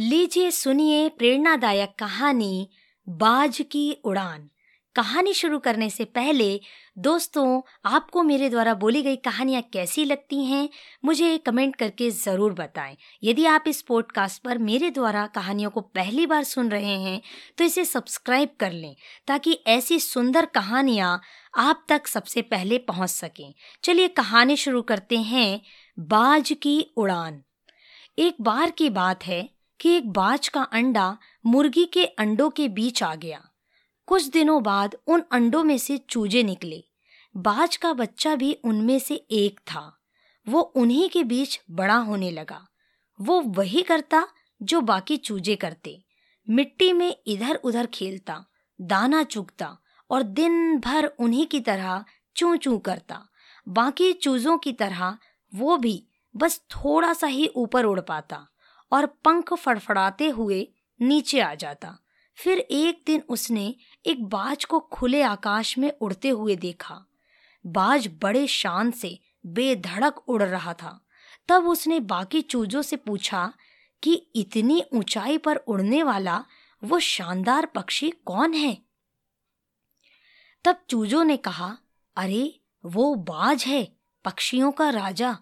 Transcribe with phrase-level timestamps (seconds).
[0.00, 2.68] लीजिए सुनिए प्रेरणादायक कहानी,
[3.06, 4.48] बाज की उड़ान।
[4.96, 6.60] कहानी शुरू करने से पहले,
[6.98, 10.68] दोस्तों, आपको मेरे द्वारा बोली गई कहानियाँ कैसी लगती हैं,
[11.04, 16.26] मुझे कमेंट करके ज़रूर बताएँ। यदि आप इस पॉडकास्ट पर मेरे द्वारा कहानियों को पहली
[16.26, 17.20] बार सुन रहे हैं
[17.58, 18.96] तो इसे सब्सक्राइब कर लें,
[19.28, 21.20] ताकि ऐसी सुंदर कहानियाँ
[21.58, 23.54] आप तक सबसे पहले पहुँच सकें।
[23.84, 25.60] चलिए कहानी शुरू करते हैं,
[25.98, 27.42] बाज की उड़ान।
[28.18, 29.48] एक बार की बात है
[29.80, 33.48] कि एक बाज का अंडा मुर्गी के अंडों के बीच आ गया।
[34.06, 36.84] कुछ दिनों बाद उन अंडों में से चूजे निकले।
[37.36, 40.00] बाज का बच्चा भी उनमें से एक था।
[40.48, 42.68] वो उन्हीं के बीच बड़ा होने लगा।
[43.20, 44.28] वो वही करता
[44.62, 46.04] जो बाकी चूजे करते।
[46.50, 48.44] मिट्टी में इधर उधर खेलता,
[48.80, 49.78] दाना चुगता
[50.10, 52.04] और दिन भर उन्हीं की तरह
[52.36, 53.28] चू चू करता।
[53.68, 55.18] बाकी चूजों की तरह
[55.54, 56.06] वो भी
[56.36, 58.46] बस थोड़ा सा ही ऊपर उड़ पाता।
[58.92, 60.68] और पंख फड़फड़ाते हुए
[61.00, 61.98] नीचे आ जाता।
[62.34, 63.74] फिर एक दिन उसने
[64.06, 67.04] एक बाज को खुले आकाश में उड़ते हुए देखा।
[67.66, 71.06] बाज बड़े शान से बेधड़क उड़ रहा था।
[71.48, 73.52] तब उसने बाकी चूजों से पूछा
[74.02, 76.44] कि इतनी ऊंचाई पर उड़ने वाला
[76.84, 78.82] वो शानदार पक्षी कौन है?
[80.64, 81.78] तब चूजों ने कहा,
[82.16, 85.38] अरे, वो बाज है, पक्षियों का राजा।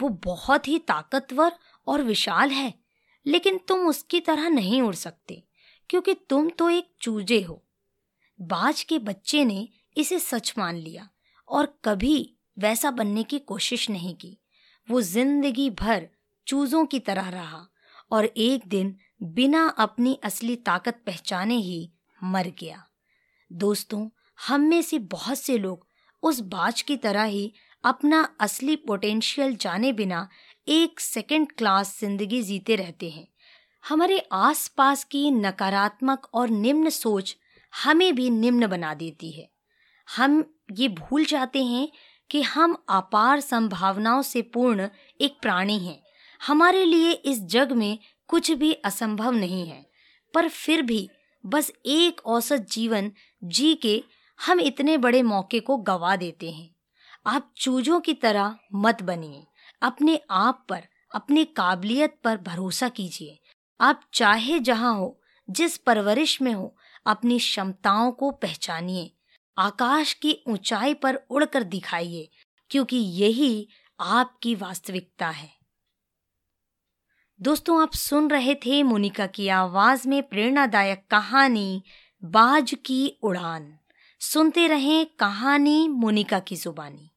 [0.00, 1.52] वो बहुत ही ताकतवर
[1.86, 2.87] और विशाल है।
[3.26, 5.42] लेकिन तुम उसकी तरह नहीं उड़ सकते,
[5.90, 7.62] क्योंकि तुम तो एक चूजे हो।
[8.40, 11.08] बाज के बच्चे ने इसे सच मान लिया
[11.48, 14.36] और कभी वैसा बनने की कोशिश नहीं की।
[14.88, 16.08] वो ज़िंदगी भर
[16.46, 17.66] चूजों की तरह रहा
[18.10, 22.84] और एक दिन बिना अपनी असली ताकत पहचाने ही मर गया।
[23.50, 24.08] दोस्तों,
[24.38, 25.86] हम में से बहुत से लोग
[26.22, 27.52] उस बाज की तरह ही
[27.84, 30.28] अपना असली पोटेंशियल जाने बिना
[30.68, 33.26] एक सेकंड क्लास ज़िंदगी जीते रहते हैं।
[33.84, 37.36] हमारे आसपास की नकारात्मक और निम्न सोच
[37.72, 39.48] हमें भी निम्न बना देती है।
[40.08, 41.88] हम ये भूल जाते हैं
[42.30, 44.88] कि हम अपार संभावनाओं से पूर्ण
[45.20, 45.98] एक प्राणी हैं।
[46.40, 47.98] हमारे लिए इस जग में
[48.28, 49.84] कुछ भी असंभव नहीं है,
[50.34, 51.08] पर फिर भी
[51.44, 53.10] बस एक औसत जीवन
[53.42, 54.02] जी के
[54.38, 56.68] हम इतने बड़े मौके को गवा देते हैं।
[57.28, 59.46] आप चूजों की तरह मत बनिए।
[59.82, 60.82] अपने आप पर,
[61.14, 63.40] अपनी काबिलियत पर भरोसा कीजिए।
[63.80, 69.14] आप चाहे जहाँ हो, जिस परवरिश में हो, अपनी क्षमताओं को पहचानिए।
[69.58, 72.28] आकाश की ऊंचाई पर उड़कर दिखाइए,
[72.70, 73.68] क्योंकि यही
[74.00, 75.52] आपकी वास्तविकता है।
[77.40, 81.82] दोस्तों, आप सुन रहे थे मोनिका की आवाज़ में प्रेरणादायक कहानी,
[82.24, 83.78] बाज की उड़ान।
[84.20, 87.10] सुनते रहें कहानी मोनिका की जुबानी।